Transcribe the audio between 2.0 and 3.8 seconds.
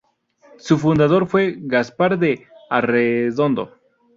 de Arredondo.